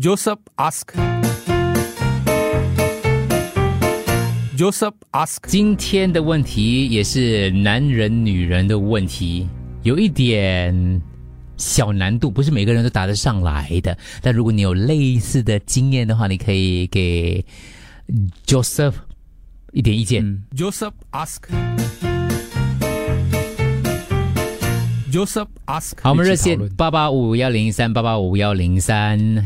[0.00, 0.94] Joseph ask.
[4.56, 5.36] Joseph ask.
[5.46, 9.46] 今天的问题也是男人、女人的问题，
[9.82, 11.02] 有一点
[11.58, 13.94] 小难度，不是每个人都答得上来的。
[14.22, 17.44] 但如果你有类似的经验的话，你可以给
[18.46, 18.94] Joseph
[19.72, 20.24] 一点意见。
[20.56, 21.42] Joseph ask.
[25.12, 25.92] Joseph ask.
[26.00, 29.44] 好，我们热线八八五幺零三八八五幺零三。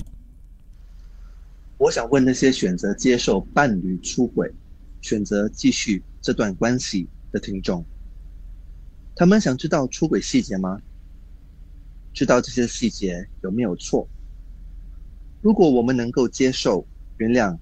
[1.85, 4.51] 我想问那些选择接受伴侣出轨、
[5.03, 7.85] 选择继续这段关系的听众，
[9.15, 10.81] 他们想知道出轨细节吗？
[12.15, 14.09] 知道这些细节有没有错？
[15.43, 16.87] 如果我们能够接受、
[17.19, 17.55] 原谅，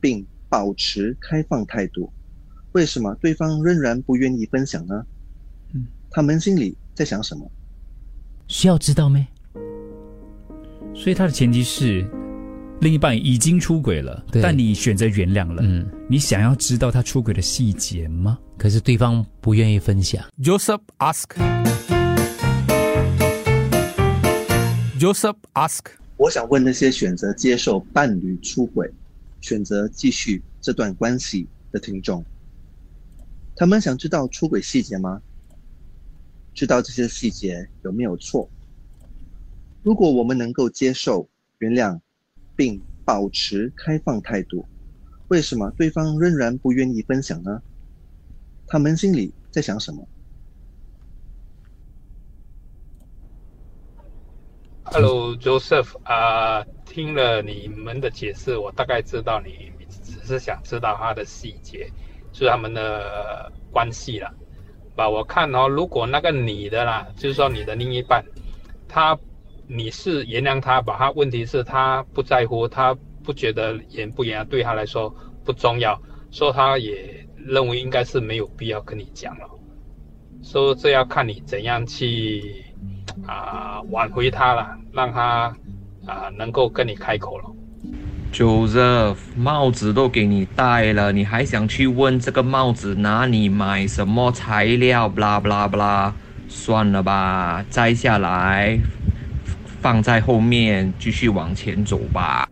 [0.00, 2.12] 并保持开放态度，
[2.72, 5.06] 为什么对方仍然不愿意分享呢？
[5.74, 7.48] 嗯，他们心里在想什么？
[8.48, 9.24] 需要知道没？
[10.92, 12.04] 所以他的前提是，
[12.82, 15.62] 另一半已经出轨了，但你选择原谅了。
[15.62, 18.38] 嗯，你想要知道他出轨的细节吗？
[18.56, 20.24] 可是对方不愿意分享。
[20.42, 21.26] Joseph ask.
[24.98, 25.80] Joseph ask.
[26.16, 28.90] 我想问那些选择接受伴侣出轨、
[29.42, 32.24] 选择继续这段关系的听众，
[33.56, 35.20] 他们想知道出轨细节吗？
[36.54, 38.48] 知道这些细节有没有错？
[39.82, 42.00] 如果我们能够接受、原谅，
[42.60, 44.66] 并保持开放态度，
[45.28, 47.62] 为什么对方仍然不愿意分享呢？
[48.66, 50.06] 他们心里在想什么
[54.84, 61.90] ？Hello Joseph，啊、听了你们的解释，我大概知道你只是想知道他的细节，
[62.30, 64.30] 就是他们的关系了。
[64.94, 68.22] 吧，我看哦，如果那个女的啦，就是说你的另一半，
[68.86, 69.18] 她
[69.72, 70.96] 你是原谅他吧？
[70.98, 75.96] 他问题是他不在乎，他不觉得原不原谅对他来说不重要，
[76.32, 79.46] 所以他也认为应该是没有必要跟你讲了。
[80.42, 82.64] 所以这要看你怎样去
[83.26, 85.54] 啊、挽回他了，让他
[86.04, 87.44] 啊、能够跟你开口了。
[88.32, 96.12] Joseph，帽子都给你戴了，你还想去问这个帽子哪里买什么材料？blah blah blah，
[96.48, 98.78] 算了吧，摘下来，
[99.80, 102.48] 放在后面，继续往前走吧。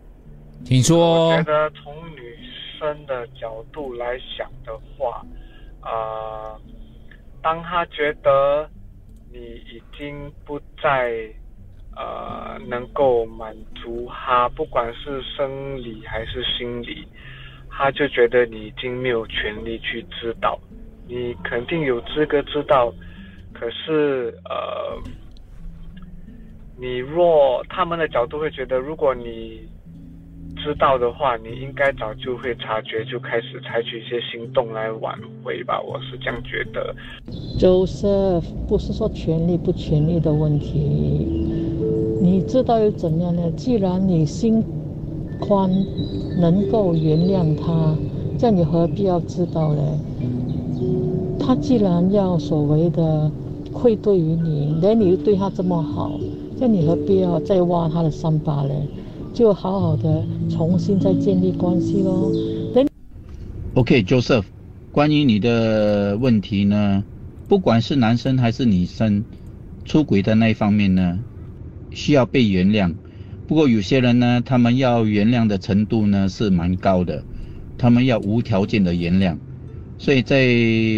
[0.65, 1.43] 请说我觉。
[1.43, 2.37] 得从女
[2.77, 5.25] 生的角度来想的话，
[5.81, 6.59] 呃，
[7.41, 8.69] 当她觉得
[9.31, 11.13] 你已经不再
[11.95, 17.07] 呃能够满足她，不管是生理还是心理，
[17.69, 20.59] 她就觉得你已经没有权利去知道，
[21.07, 22.93] 你肯定有资格知道，
[23.53, 24.97] 可是呃，
[26.81, 29.59] 你若他们的角度会觉得，如果你
[30.63, 35.13] 知道的话，你应该早就会察觉，就开始采取一些行动来挽
[35.43, 35.81] 回吧。
[35.81, 36.95] 我是这样觉得。
[37.59, 40.79] Joseph 不是说权利不权利的问题，
[42.21, 43.51] 你知道又怎样呢？
[43.57, 44.63] 既然你心
[45.41, 45.69] 宽，
[46.39, 47.93] 能够原谅他，
[48.37, 49.81] 这样你何必要知道呢？
[51.39, 53.29] 他既然要所谓的
[53.73, 56.11] 愧对于你，连你又对他这么好，
[56.59, 58.73] 这样你何必要再挖他的伤疤呢？
[59.33, 62.33] 就好好的重新再建立关系喽。
[62.73, 62.85] 等
[63.75, 64.43] OK，Joseph，、
[64.91, 67.01] 关于你的问题呢，
[67.47, 69.23] 不管是男生还是女生，
[69.85, 71.19] 出轨的那一方面呢，
[71.91, 72.93] 需要被原谅。
[73.47, 77.23] 不过有些人呢，他们要原谅的程度呢是蛮高的，
[77.77, 79.37] 他们要无条件的原谅。
[79.97, 80.45] 所以在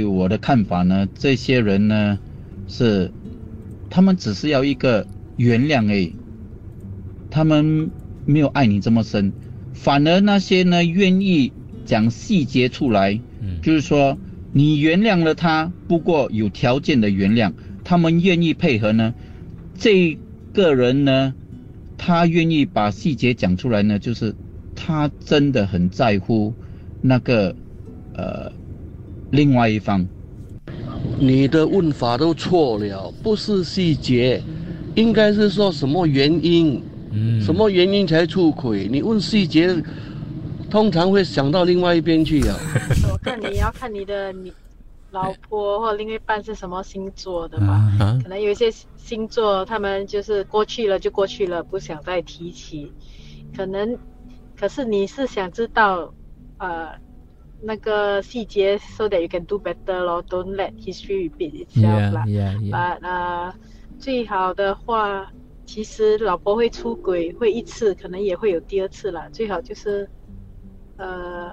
[0.10, 2.18] 我的看法呢，这些人呢
[2.68, 3.12] 是，
[3.92, 5.06] 他们只是要一个
[5.38, 6.16] 原谅而已，
[7.30, 7.90] 他们
[8.26, 9.32] 没有爱你这么深，
[9.74, 11.52] 反而那些呢愿意
[11.86, 13.60] 讲细节出来，嗯。
[13.62, 14.18] 就是说
[14.54, 17.54] 你原谅了他，不过有条件的原谅，
[17.84, 19.14] 他们愿意配合呢，
[19.78, 20.18] 这
[20.54, 21.34] 个人呢，
[21.98, 24.36] 他愿意把细节讲出来呢，就是
[24.76, 26.54] 他真的很在乎
[27.02, 27.56] 那个
[28.14, 28.52] 呃
[29.32, 30.08] 另外一方。
[31.20, 34.42] 你的问法都错了，不是细节，
[34.96, 38.88] 应该是说什么原因，嗯什么原因才出轨？
[38.88, 39.76] 你问细节，
[40.70, 42.56] 通常会想到另外一边去啊。
[43.12, 44.52] 我看你要看你的你
[45.12, 47.74] 老婆或另一半是什么星座的吧。
[48.00, 52.92] 啊可能有一些星座，他们就是过去了就过去了，不想再提起。
[53.56, 53.98] 可能，
[54.58, 56.14] 可是你是想知道，
[56.58, 56.90] 呃，
[57.62, 62.24] 那个细节，so that you can do better 咯，don't let history repeat itself 啦。
[62.26, 63.54] ，Yeah Yeah Yeah，But 呃，
[64.02, 65.32] 最好的话，
[65.64, 69.30] 其实老婆会出轨，会一次，可能也会有第二次了。
[69.30, 70.10] 最好就是，
[70.98, 71.52] 呃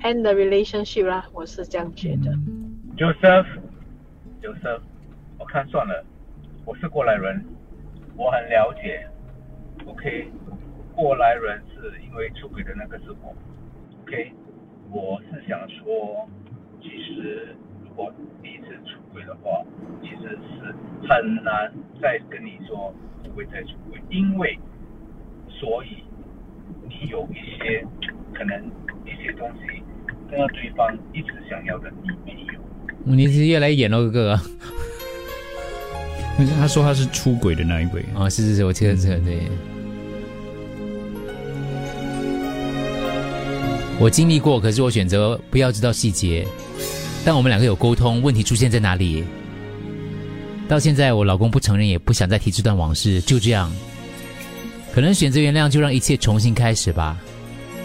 [0.00, 2.32] ，end the relationship 啦，我是这样觉得。
[2.96, 4.80] Joseph，Joseph，
[5.38, 6.04] 我看算了，
[6.64, 7.44] 我是过来人，
[8.16, 9.06] 我很了解。
[9.86, 10.26] OK，
[10.96, 13.32] 过来人是因为出轨的那个是我。
[14.02, 14.32] OK，
[14.90, 16.28] 我是想说，
[16.82, 17.54] 其实
[17.96, 18.12] 果
[18.42, 19.62] 第一次出轨的话，
[20.02, 20.74] 其实是
[21.08, 22.92] 很难再跟你说
[23.22, 24.58] 不会再出轨，因为
[25.48, 26.04] 所以
[26.88, 27.84] 你有一些
[28.32, 28.64] 可能
[29.04, 29.82] 一些东西，
[30.30, 32.60] 跟到对方一直想要的你没有。
[33.04, 34.40] 你是越来越演了，哥哥。
[36.36, 39.38] 但是他说他是出轨的那一位啊，是是是，我记得这个对。
[44.00, 46.44] 我经历过，可是我选择不要知道细节。
[47.24, 49.24] 但我们两个有沟通，问题出现在哪里？
[50.68, 53.72] 到现在，我老公不承认，也不想再提这段往事，就这样。
[54.92, 57.16] 可能选择原谅，就让一切重新开始吧。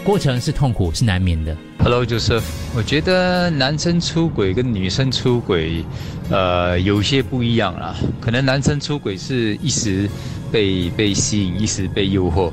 [0.04, 1.56] 过程是痛苦，是难免的。
[1.80, 2.44] Hello Joseph，
[2.76, 5.84] 我觉得男生出轨跟女生出轨，
[6.30, 7.96] 呃，有些不一样啦。
[8.20, 10.10] 可能男生出轨是一时
[10.52, 12.52] 被被吸引，一时被诱惑，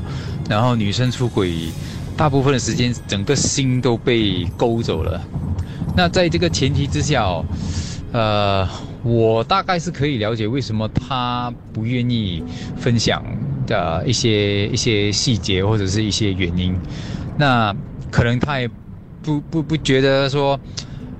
[0.49, 1.53] 然后女生出轨，
[2.17, 5.21] 大部分的时间整个心都被勾走了。
[5.97, 7.45] 那在这个前提之下哦，
[8.13, 8.69] 呃，
[9.03, 12.45] 我大概是可以了解为什么他不愿意
[12.77, 13.25] 分享
[13.67, 16.79] 的一些一些细节或者是一些原因。
[17.39, 17.75] 那
[18.11, 18.69] 可能他也
[19.23, 20.59] 不不不觉得说，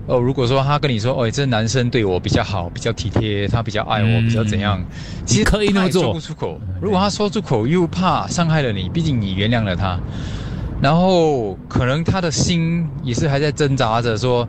[0.07, 4.83] 哦，如果说他跟你说，哦，这男生对我比较好，比较体贴，他比较爱我，比较怎样，
[5.25, 6.61] 其实可以那么做说不出口。
[6.81, 9.99] 如果他说出口，又怕伤害了你，毕竟你原谅了他，
[10.81, 14.47] 然后可能他的心也是还在挣扎着，说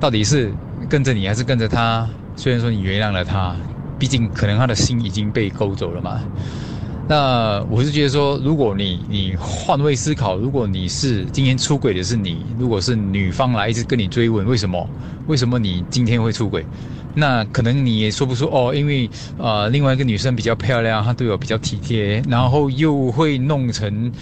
[0.00, 0.52] 到底是
[0.88, 2.08] 跟着你还是跟着他？
[2.36, 3.54] 虽然说你原谅了他，
[3.98, 6.20] 毕竟可能他的心已经被勾走了嘛。
[7.06, 14.88] 那我是觉得说，如果你你换位思考，如果你是今天出轨的是你，如果是女方来一直跟你追问为什么，
[15.26, 16.64] 为什么你今天会出轨，
[17.14, 24.12] 那可能你也说不出哦，因为呃另外一个女生比较漂亮，她对我比较体贴，然后又会弄成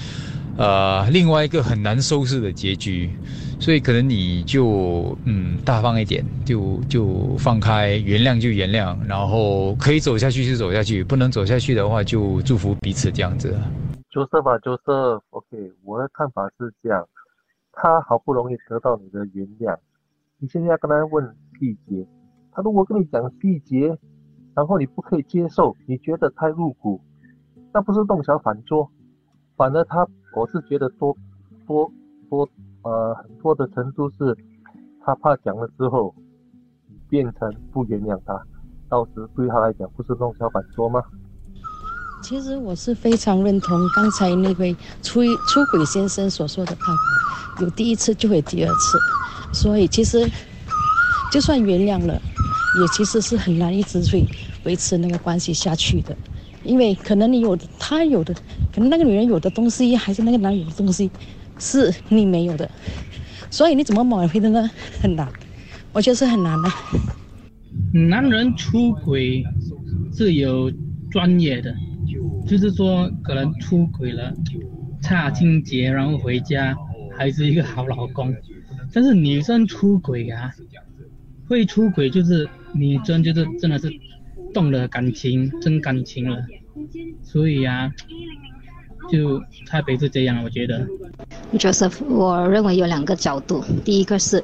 [0.59, 3.09] 呃另外一个很难收拾的结局，
[3.61, 13.57] 所以可能你就嗯大方一点，就就放开，原谅就原谅，然后可以走下去就走下去，不能走下去的话就祝福彼此这样子。
[14.11, 14.83] 就是吧，就是
[15.31, 17.07] OK，、我的看法是这样，
[17.73, 19.77] 他好不容易得到你的原谅，
[20.39, 21.25] 你现在要跟他问
[21.61, 22.05] 细节，
[22.51, 23.97] 他如果跟你讲细节，
[24.57, 27.01] 然后你不可以接受，你觉得太入骨，
[27.73, 28.91] 那不是弄巧反拙，
[29.57, 30.05] 反而他，
[30.35, 31.17] 我是觉得多
[31.67, 31.91] 多
[32.31, 32.49] 多
[32.83, 34.37] 呃很多的程度是，
[35.05, 36.15] 他怕讲了之后，
[37.09, 38.41] 变成不原谅他，
[38.89, 41.03] 到时对他来讲不是弄巧反拙吗？
[42.23, 48.99] 其实我是非常认同刚才那位出出轨先生所说的看法，有第一次就会第二次，
[49.53, 50.29] 所以其实
[51.33, 52.15] 就算原谅了，
[52.81, 54.27] 也其实是很难一直去
[54.65, 56.17] 维持那个关系下去的，
[56.65, 58.35] 因为可能你有的，他有的，
[58.73, 61.11] 可能那个女人有的东西，还是那个男人有的东西，
[61.59, 62.71] 是你没有的，
[63.51, 64.71] 所以你怎么挽回的呢？
[65.01, 65.29] 很难，
[65.93, 66.69] 我觉得是很难的。
[67.93, 69.45] 男人出轨
[70.13, 70.71] 是有
[71.11, 71.75] 专业的，
[72.47, 74.35] 就是说可能出轨了，
[75.01, 76.77] 差清洁，然后回家
[77.17, 78.35] 还是一个好老公。
[78.93, 80.51] 但是女生出轨啊，
[81.47, 83.91] 会出轨就是女生就是真的是
[84.53, 86.39] 动了感情，真感情了，
[87.23, 87.93] 所以啊，
[89.11, 90.87] 就差别是这样，我觉得。
[91.55, 93.65] Joseph，我认为有两个角度。
[93.85, 94.43] 第一个是，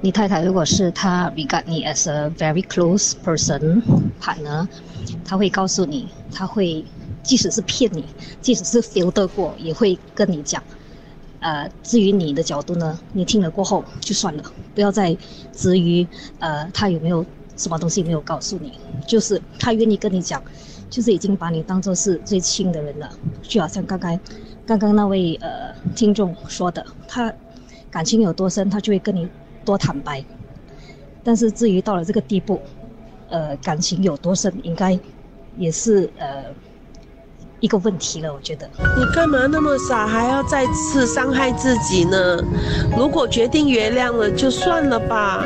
[0.00, 3.82] 你太太如果是她 regard 你 as a very close person
[4.20, 4.66] partner，
[5.24, 6.84] 她会告诉你，她会
[7.22, 8.04] 即使是骗你，
[8.40, 10.62] 即使是 filter 过，也会跟你讲。
[11.40, 14.42] 呃，至于你的角度呢，你听了过后就算了，
[14.74, 15.16] 不要再
[15.52, 16.06] 质疑
[16.38, 17.24] 呃他有没有
[17.56, 20.42] 什么东西没有告诉你，就是他愿意跟你讲，
[20.90, 23.10] 就是已经把你当做是最亲的人了，
[23.42, 24.20] 就好像刚刚
[24.66, 27.32] 刚刚那位呃听众说的，他
[27.90, 29.28] 感情有多深，他就会跟你
[29.64, 30.24] 多坦白。
[31.24, 32.60] 但是至于到了这个地步，
[33.28, 34.98] 呃，感情有多深，应该
[35.56, 36.44] 也是呃
[37.60, 38.68] 一个问题了，我觉得。
[38.98, 42.42] 你干嘛那么傻，还要再次伤害自己呢？
[42.96, 45.44] 如果决定原谅了，就算了吧。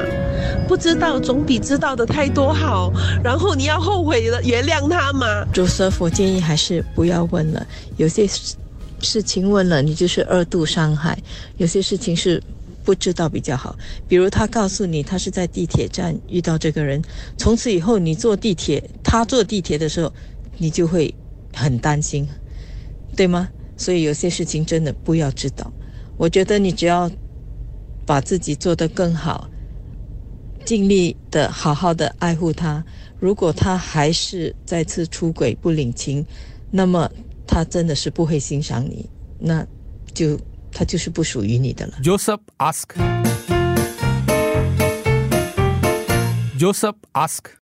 [0.66, 2.92] 不知道总比知道的太多好。
[3.22, 5.44] 然后你要后悔了，原谅他吗。
[5.52, 7.66] Joseph，我建议还是不要问了。
[7.96, 8.54] 有些事
[9.00, 11.14] 事情问了，你就是二度伤害；
[11.56, 12.42] 有些事情是
[12.84, 13.76] 不知道比较好。
[14.06, 17.02] 比如他告诉你他是在地铁站遇到这个人，
[17.36, 20.12] 从此以后你坐地铁，他坐地铁的时候，
[20.58, 21.12] 你就会
[21.54, 22.28] 很担心，
[23.16, 23.49] 对吗？
[23.76, 25.73] 所以有些事情真的不要知道。
[26.16, 27.11] 我觉得你只要
[28.04, 29.49] 把自己做得更好，
[30.64, 32.85] 尽力的好好的爱护他。
[33.19, 36.25] 如果他还是再次出轨不领情，
[36.71, 37.11] 那么
[37.47, 39.66] 他真的是不会欣赏你，那
[40.12, 40.38] 就
[40.73, 41.95] 他就是不属于你的了。
[42.02, 42.85] Joseph ask.
[46.59, 47.52] Joseph ask.